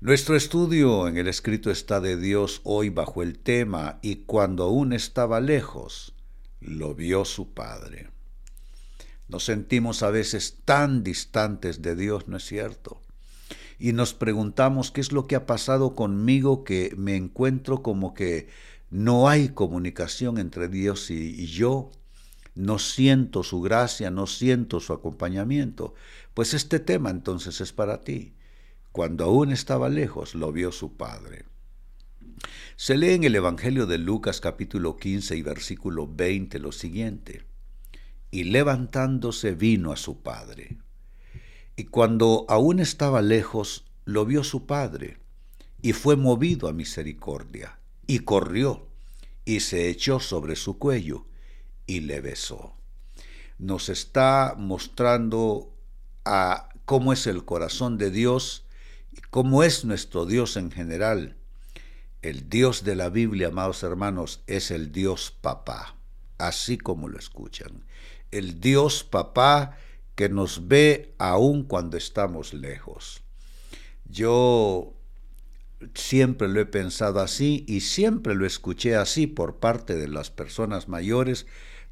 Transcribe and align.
Nuestro 0.00 0.36
estudio 0.36 1.08
en 1.08 1.18
el 1.18 1.28
escrito 1.28 1.70
está 1.70 2.00
de 2.00 2.16
Dios 2.16 2.60
hoy 2.64 2.88
bajo 2.88 3.22
el 3.22 3.38
tema 3.38 3.98
y 4.00 4.24
cuando 4.24 4.64
aún 4.64 4.92
estaba 4.92 5.40
lejos, 5.40 6.14
lo 6.60 6.94
vio 6.94 7.24
su 7.24 7.52
Padre. 7.52 8.08
Nos 9.28 9.44
sentimos 9.44 10.02
a 10.02 10.10
veces 10.10 10.60
tan 10.64 11.04
distantes 11.04 11.82
de 11.82 11.94
Dios, 11.94 12.28
¿no 12.28 12.38
es 12.38 12.44
cierto? 12.44 13.02
Y 13.78 13.92
nos 13.92 14.14
preguntamos 14.14 14.90
qué 14.90 15.00
es 15.00 15.12
lo 15.12 15.26
que 15.26 15.36
ha 15.36 15.46
pasado 15.46 15.94
conmigo 15.94 16.64
que 16.64 16.94
me 16.96 17.16
encuentro 17.16 17.82
como 17.82 18.14
que 18.14 18.48
no 18.90 19.28
hay 19.28 19.50
comunicación 19.50 20.38
entre 20.38 20.68
Dios 20.68 21.10
y, 21.10 21.46
yo. 21.46 21.90
No 22.58 22.80
siento 22.80 23.44
su 23.44 23.60
gracia, 23.60 24.10
no 24.10 24.26
siento 24.26 24.80
su 24.80 24.92
acompañamiento. 24.92 25.94
Pues 26.34 26.54
este 26.54 26.80
tema 26.80 27.08
entonces 27.10 27.60
es 27.60 27.72
para 27.72 28.00
ti. 28.00 28.34
Cuando 28.90 29.26
aún 29.26 29.52
estaba 29.52 29.88
lejos, 29.88 30.34
lo 30.34 30.50
vio 30.50 30.72
su 30.72 30.96
Padre. 30.96 31.44
Se 32.74 32.96
lee 32.96 33.12
en 33.12 33.22
el 33.22 33.36
Evangelio 33.36 33.86
de 33.86 33.98
Lucas 33.98 34.40
capítulo 34.40 34.96
15 34.96 35.36
y 35.36 35.42
versículo 35.42 36.08
20 36.12 36.58
lo 36.58 36.72
siguiente. 36.72 37.44
Y 38.32 38.42
levantándose 38.42 39.52
vino 39.54 39.92
a 39.92 39.96
su 39.96 40.20
Padre. 40.20 40.78
Y 41.76 41.84
cuando 41.84 42.44
aún 42.48 42.80
estaba 42.80 43.22
lejos, 43.22 43.84
lo 44.04 44.26
vio 44.26 44.42
su 44.42 44.66
Padre, 44.66 45.18
y 45.80 45.92
fue 45.92 46.16
movido 46.16 46.66
a 46.66 46.72
misericordia, 46.72 47.78
y 48.08 48.18
corrió, 48.18 48.88
y 49.44 49.60
se 49.60 49.88
echó 49.88 50.18
sobre 50.18 50.56
su 50.56 50.78
cuello, 50.78 51.28
y 51.88 52.00
le 52.00 52.20
besó. 52.20 52.76
Nos 53.58 53.88
está 53.88 54.54
mostrando 54.56 55.74
a 56.24 56.68
cómo 56.84 57.12
es 57.12 57.26
el 57.26 57.44
corazón 57.44 57.98
de 57.98 58.12
Dios 58.12 58.64
¿Cómo 59.30 59.62
es 59.62 59.84
nuestro 59.84 60.24
Dios 60.24 60.56
en 60.56 60.70
general? 60.70 61.36
El 62.22 62.48
Dios 62.48 62.82
de 62.84 62.96
la 62.96 63.10
Biblia, 63.10 63.48
amados 63.48 63.82
hermanos, 63.82 64.42
es 64.46 64.70
el 64.70 64.90
Dios 64.90 65.36
papá, 65.40 65.96
así 66.38 66.78
como 66.78 67.08
lo 67.08 67.18
escuchan. 67.18 67.84
El 68.30 68.60
Dios 68.60 69.04
papá 69.04 69.76
que 70.14 70.28
nos 70.28 70.68
ve 70.68 71.14
aun 71.18 71.64
cuando 71.64 71.96
estamos 71.96 72.54
lejos. 72.54 73.22
Yo 74.06 74.94
siempre 75.94 76.48
lo 76.48 76.60
he 76.60 76.66
pensado 76.66 77.20
así 77.20 77.64
y 77.68 77.80
siempre 77.80 78.34
lo 78.34 78.46
escuché 78.46 78.96
así 78.96 79.26
por 79.26 79.56
parte 79.56 79.94
de 79.94 80.08
las 80.08 80.30
personas 80.30 80.88
mayores 80.88 81.46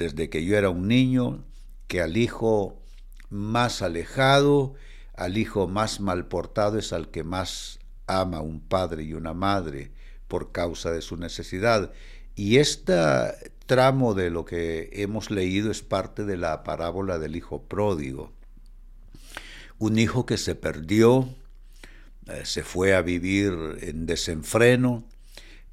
desde 0.00 0.30
que 0.30 0.46
yo 0.46 0.56
era 0.56 0.70
un 0.70 0.88
niño, 0.88 1.44
que 1.86 2.00
al 2.00 2.16
hijo 2.16 2.82
más 3.28 3.82
alejado, 3.82 4.72
al 5.14 5.36
hijo 5.36 5.68
más 5.68 6.00
mal 6.00 6.26
portado 6.26 6.78
es 6.78 6.94
al 6.94 7.10
que 7.10 7.22
más 7.22 7.80
ama 8.06 8.40
un 8.40 8.60
padre 8.60 9.02
y 9.02 9.12
una 9.12 9.34
madre 9.34 9.92
por 10.26 10.52
causa 10.52 10.90
de 10.90 11.02
su 11.02 11.18
necesidad. 11.18 11.92
Y 12.34 12.56
este 12.56 12.94
tramo 13.66 14.14
de 14.14 14.30
lo 14.30 14.46
que 14.46 14.88
hemos 14.94 15.30
leído 15.30 15.70
es 15.70 15.82
parte 15.82 16.24
de 16.24 16.38
la 16.38 16.64
parábola 16.64 17.18
del 17.18 17.36
hijo 17.36 17.64
pródigo. 17.64 18.32
Un 19.78 19.98
hijo 19.98 20.24
que 20.24 20.38
se 20.38 20.54
perdió, 20.54 21.28
eh, 22.26 22.40
se 22.44 22.62
fue 22.62 22.94
a 22.94 23.02
vivir 23.02 23.52
en 23.82 24.06
desenfreno, 24.06 25.04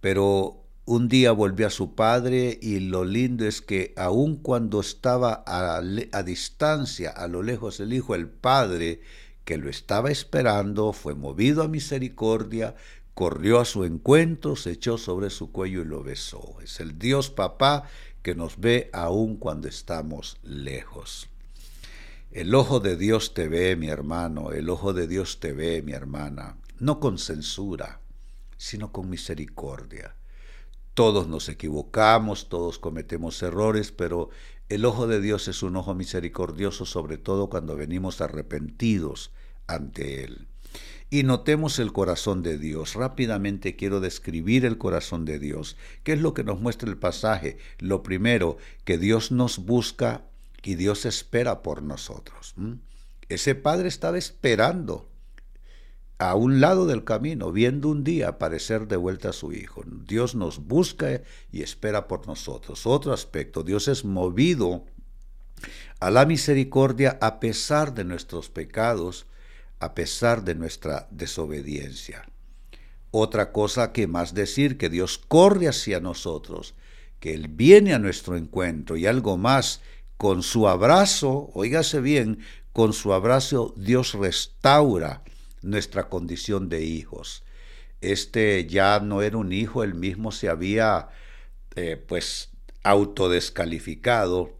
pero 0.00 0.63
un 0.86 1.08
día 1.08 1.32
volvió 1.32 1.66
a 1.66 1.70
su 1.70 1.94
padre 1.94 2.58
y 2.60 2.78
lo 2.80 3.04
lindo 3.04 3.46
es 3.46 3.62
que 3.62 3.94
aun 3.96 4.36
cuando 4.36 4.80
estaba 4.80 5.42
a, 5.46 5.80
distancia, 6.22 7.10
a 7.10 7.26
lo 7.26 7.42
lejos 7.42 7.80
el 7.80 7.94
hijo, 7.94 8.14
el 8.14 8.28
padre 8.28 9.00
que 9.46 9.56
lo 9.56 9.70
estaba 9.70 10.10
esperando, 10.10 10.92
fue 10.92 11.14
movido 11.14 11.62
a 11.62 11.68
misericordia, 11.68 12.74
corrió 13.14 13.60
a 13.60 13.64
su 13.64 13.84
encuentro, 13.84 14.56
se 14.56 14.72
echó 14.72 14.98
sobre 14.98 15.30
su 15.30 15.52
cuello 15.52 15.82
y 15.82 15.86
lo 15.86 16.02
besó. 16.02 16.56
Es 16.62 16.80
el 16.80 16.98
Dios 16.98 17.30
papá 17.30 17.84
que 18.22 18.34
nos 18.34 18.58
ve 18.58 18.90
aun 18.92 19.36
cuando 19.36 19.68
estamos 19.68 20.38
lejos. 20.42 21.28
El 22.30 22.54
ojo 22.54 22.80
de 22.80 22.96
Dios 22.96 23.32
te 23.32 23.48
ve, 23.48 23.76
mi 23.76 23.88
hermano, 23.88 24.52
el 24.52 24.68
ojo 24.68 24.92
de 24.92 25.06
Dios 25.06 25.40
te 25.40 25.52
ve, 25.52 25.80
mi 25.82 25.92
hermana, 25.92 26.56
no 26.78 27.00
con 27.00 27.16
censura, 27.18 28.00
sino 28.56 28.92
con 28.92 29.08
misericordia. 29.08 30.14
Todos 30.94 31.26
nos 31.26 31.48
equivocamos, 31.48 32.48
todos 32.48 32.78
cometemos 32.78 33.42
errores, 33.42 33.90
pero 33.90 34.30
el 34.68 34.84
ojo 34.84 35.06
de 35.08 35.20
Dios 35.20 35.48
es 35.48 35.62
un 35.62 35.76
ojo 35.76 35.94
misericordioso, 35.94 36.86
sobre 36.86 37.18
todo 37.18 37.50
cuando 37.50 37.76
venimos 37.76 38.20
arrepentidos 38.20 39.32
ante 39.66 40.24
Él. 40.24 40.46
Y 41.10 41.22
notemos 41.24 41.78
el 41.78 41.92
corazón 41.92 42.42
de 42.42 42.58
Dios. 42.58 42.94
Rápidamente 42.94 43.76
quiero 43.76 44.00
describir 44.00 44.64
el 44.64 44.78
corazón 44.78 45.24
de 45.24 45.38
Dios. 45.38 45.76
¿Qué 46.02 46.12
es 46.12 46.20
lo 46.20 46.32
que 46.32 46.44
nos 46.44 46.60
muestra 46.60 46.88
el 46.88 46.96
pasaje? 46.96 47.58
Lo 47.78 48.02
primero, 48.02 48.56
que 48.84 48.96
Dios 48.96 49.30
nos 49.30 49.58
busca 49.58 50.24
y 50.62 50.76
Dios 50.76 51.06
espera 51.06 51.62
por 51.62 51.82
nosotros. 51.82 52.54
Ese 53.28 53.54
padre 53.54 53.88
estaba 53.88 54.18
esperando 54.18 55.08
a 56.18 56.34
un 56.34 56.60
lado 56.60 56.86
del 56.86 57.04
camino, 57.04 57.50
viendo 57.50 57.88
un 57.88 58.04
día 58.04 58.28
aparecer 58.28 58.86
de 58.86 58.96
vuelta 58.96 59.30
a 59.30 59.32
su 59.32 59.52
Hijo. 59.52 59.82
Dios 59.86 60.34
nos 60.34 60.66
busca 60.66 61.22
y 61.50 61.62
espera 61.62 62.06
por 62.06 62.26
nosotros. 62.26 62.86
Otro 62.86 63.12
aspecto, 63.12 63.62
Dios 63.62 63.88
es 63.88 64.04
movido 64.04 64.84
a 66.00 66.10
la 66.10 66.24
misericordia 66.24 67.18
a 67.20 67.40
pesar 67.40 67.94
de 67.94 68.04
nuestros 68.04 68.48
pecados, 68.48 69.26
a 69.80 69.94
pesar 69.94 70.44
de 70.44 70.54
nuestra 70.54 71.08
desobediencia. 71.10 72.26
Otra 73.10 73.52
cosa 73.52 73.92
que 73.92 74.06
más 74.06 74.34
decir, 74.34 74.76
que 74.76 74.90
Dios 74.90 75.18
corre 75.18 75.68
hacia 75.68 76.00
nosotros, 76.00 76.74
que 77.20 77.34
Él 77.34 77.48
viene 77.48 77.94
a 77.94 77.98
nuestro 77.98 78.36
encuentro 78.36 78.96
y 78.96 79.06
algo 79.06 79.36
más, 79.36 79.80
con 80.16 80.42
su 80.42 80.68
abrazo, 80.68 81.50
oígase 81.54 82.00
bien, 82.00 82.38
con 82.72 82.92
su 82.92 83.12
abrazo 83.12 83.74
Dios 83.76 84.14
restaura 84.14 85.22
nuestra 85.64 86.08
condición 86.08 86.68
de 86.68 86.84
hijos. 86.84 87.44
Este 88.00 88.66
ya 88.66 89.00
no 89.00 89.22
era 89.22 89.36
un 89.36 89.52
hijo, 89.52 89.82
él 89.82 89.94
mismo 89.94 90.30
se 90.32 90.48
había 90.48 91.08
eh, 91.74 91.96
pues 91.96 92.50
autodescalificado 92.82 94.52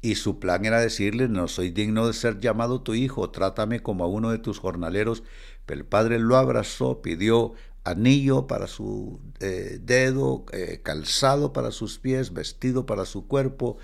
y 0.00 0.14
su 0.14 0.38
plan 0.38 0.64
era 0.64 0.80
decirle, 0.80 1.28
no 1.28 1.48
soy 1.48 1.70
digno 1.70 2.06
de 2.06 2.12
ser 2.12 2.38
llamado 2.38 2.80
tu 2.80 2.94
hijo, 2.94 3.30
trátame 3.30 3.80
como 3.80 4.04
a 4.04 4.08
uno 4.08 4.30
de 4.30 4.38
tus 4.38 4.58
jornaleros. 4.58 5.24
Pero 5.66 5.80
el 5.80 5.86
padre 5.86 6.18
lo 6.20 6.36
abrazó, 6.36 7.02
pidió 7.02 7.54
anillo 7.82 8.46
para 8.46 8.66
su 8.68 9.20
eh, 9.40 9.78
dedo, 9.80 10.44
eh, 10.52 10.80
calzado 10.82 11.52
para 11.52 11.70
sus 11.72 11.98
pies, 11.98 12.32
vestido 12.32 12.86
para 12.86 13.04
su 13.04 13.26
cuerpo, 13.26 13.78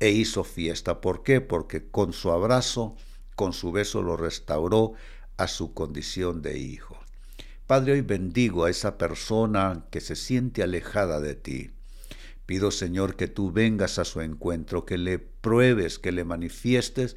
e 0.00 0.10
hizo 0.10 0.44
fiesta. 0.44 1.00
¿Por 1.00 1.22
qué? 1.22 1.40
Porque 1.40 1.86
con 1.90 2.12
su 2.12 2.30
abrazo, 2.30 2.96
con 3.34 3.52
su 3.52 3.72
beso 3.72 4.02
lo 4.02 4.16
restauró 4.16 4.94
a 5.38 5.48
su 5.48 5.72
condición 5.72 6.42
de 6.42 6.58
hijo. 6.58 6.98
Padre, 7.66 7.92
hoy 7.92 8.00
bendigo 8.02 8.64
a 8.64 8.70
esa 8.70 8.98
persona 8.98 9.86
que 9.90 10.00
se 10.00 10.16
siente 10.16 10.62
alejada 10.62 11.20
de 11.20 11.34
ti. 11.34 11.70
Pido, 12.46 12.70
Señor, 12.70 13.16
que 13.16 13.28
tú 13.28 13.52
vengas 13.52 13.98
a 13.98 14.04
su 14.04 14.20
encuentro, 14.20 14.84
que 14.84 14.98
le 14.98 15.18
pruebes, 15.18 15.98
que 15.98 16.12
le 16.12 16.24
manifiestes 16.24 17.16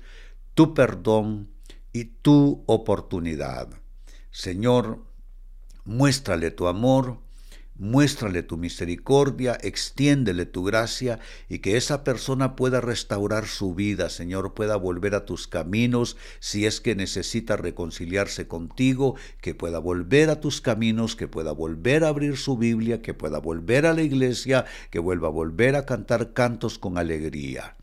tu 0.54 0.74
perdón 0.74 1.50
y 1.94 2.06
tu 2.06 2.64
oportunidad. 2.68 3.70
Señor, 4.30 5.06
muéstrale 5.86 6.52
tu 6.52 6.68
amor, 6.68 7.20
muéstrale 7.81 8.44
tu 8.44 8.58
misericordia, 8.58 9.58
extiéndele 9.59 10.46
tu 10.46 10.64
gracia 10.64 11.18
y 11.50 11.59
que 11.59 11.78
esa 11.78 12.03
persona 12.03 12.56
pueda 12.56 12.80
restaurar 12.80 13.47
su 13.47 13.74
vida, 13.74 14.12
Señor, 14.12 14.53
pueda 14.53 14.75
volver 14.75 15.16
a 15.16 15.26
tus 15.26 15.47
caminos 15.47 16.16
si 16.40 16.67
es 16.67 16.79
que 16.79 16.94
necesita 16.96 17.58
reconciliarse 17.58 18.47
contigo, 18.47 19.16
que 19.41 19.56
pueda 19.56 19.79
volver 19.79 20.29
a 20.29 20.40
tus 20.40 20.61
caminos, 20.61 21.16
que 21.16 21.28
pueda 21.28 21.53
volver 21.53 22.03
a 22.03 22.09
abrir 22.09 22.38
su 22.38 22.56
Biblia, 22.56 23.02
que 23.02 23.16
pueda 23.16 23.40
volver 23.40 23.88
a 23.88 23.94
la 23.94 24.03
iglesia, 24.03 24.66
que 24.91 25.00
vuelva 25.00 25.29
a 25.29 25.32
volver 25.32 25.76
a 25.76 25.88
cantar 25.88 26.34
cantos 26.34 26.78
con 26.78 27.00
alegría. 27.00 27.78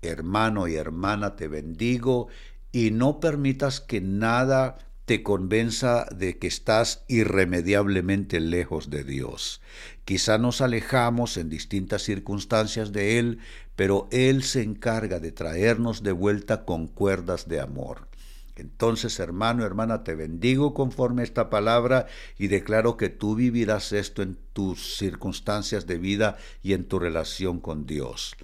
Hermano 0.00 0.68
y 0.68 0.76
hermana, 0.76 1.36
te 1.36 1.48
bendigo 1.48 2.28
y 2.72 2.92
no 2.92 3.20
permitas 3.20 3.82
que 3.82 4.00
nada 4.00 4.78
te 5.04 5.22
convenza 5.22 6.06
de 6.14 6.38
que 6.38 6.46
estás 6.46 7.04
irremediablemente 7.08 8.40
lejos 8.40 8.90
de 8.90 9.04
Dios. 9.04 9.60
Quizá 10.04 10.38
nos 10.38 10.60
alejamos 10.60 11.36
en 11.36 11.50
distintas 11.50 12.02
circunstancias 12.02 12.92
de 12.92 13.18
Él, 13.18 13.38
pero 13.76 14.08
Él 14.10 14.42
se 14.42 14.62
encarga 14.62 15.20
de 15.20 15.32
traernos 15.32 16.02
de 16.02 16.12
vuelta 16.12 16.64
con 16.64 16.86
cuerdas 16.86 17.48
de 17.48 17.60
amor. 17.60 18.08
Entonces, 18.56 19.18
hermano, 19.18 19.64
hermana, 19.64 20.04
te 20.04 20.14
bendigo 20.14 20.74
conforme 20.74 21.24
esta 21.24 21.50
palabra 21.50 22.06
y 22.38 22.46
declaro 22.46 22.96
que 22.96 23.08
tú 23.08 23.34
vivirás 23.34 23.92
esto 23.92 24.22
en 24.22 24.38
tus 24.52 24.96
circunstancias 24.96 25.86
de 25.86 25.98
vida 25.98 26.36
y 26.62 26.72
en 26.72 26.84
tu 26.84 27.00
relación 27.00 27.58
con 27.60 27.84
Dios. 27.84 28.36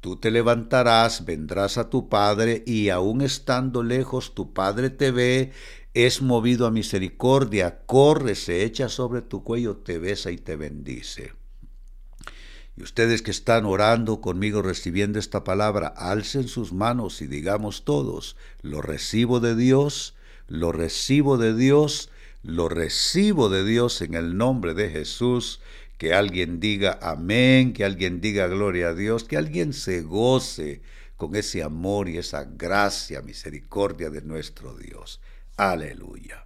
Tú 0.00 0.16
te 0.16 0.30
levantarás, 0.30 1.26
vendrás 1.26 1.76
a 1.76 1.90
tu 1.90 2.08
Padre, 2.08 2.62
y 2.66 2.88
aun 2.88 3.20
estando 3.20 3.82
lejos, 3.82 4.34
tu 4.34 4.54
Padre 4.54 4.88
te 4.88 5.10
ve, 5.10 5.52
es 5.94 6.22
movido 6.22 6.66
a 6.66 6.70
misericordia, 6.70 7.80
corre, 7.86 8.34
se 8.34 8.64
echa 8.64 8.88
sobre 8.88 9.22
tu 9.22 9.42
cuello, 9.42 9.76
te 9.76 9.98
besa 9.98 10.30
y 10.30 10.36
te 10.36 10.56
bendice. 10.56 11.32
Y 12.76 12.82
ustedes 12.82 13.22
que 13.22 13.30
están 13.30 13.64
orando 13.64 14.20
conmigo 14.20 14.62
recibiendo 14.62 15.18
esta 15.18 15.44
palabra, 15.44 15.88
alcen 15.88 16.48
sus 16.48 16.72
manos 16.72 17.20
y 17.20 17.26
digamos 17.26 17.84
todos, 17.84 18.36
lo 18.62 18.80
recibo 18.80 19.40
de 19.40 19.56
Dios, 19.56 20.14
lo 20.46 20.72
recibo 20.72 21.36
de 21.36 21.54
Dios, 21.54 22.10
lo 22.42 22.68
recibo 22.68 23.48
de 23.48 23.64
Dios 23.64 24.00
en 24.00 24.14
el 24.14 24.36
nombre 24.36 24.74
de 24.74 24.88
Jesús 24.88 25.60
que 26.00 26.14
alguien 26.14 26.60
diga 26.60 26.98
amén, 27.02 27.74
que 27.74 27.84
alguien 27.84 28.22
diga 28.22 28.46
gloria 28.46 28.88
a 28.88 28.94
Dios, 28.94 29.24
que 29.24 29.36
alguien 29.36 29.74
se 29.74 30.00
goce 30.00 30.80
con 31.18 31.36
ese 31.36 31.62
amor 31.62 32.08
y 32.08 32.16
esa 32.16 32.44
gracia, 32.44 33.20
misericordia 33.20 34.08
de 34.08 34.22
nuestro 34.22 34.74
Dios. 34.78 35.20
Alleluia. 35.62 36.40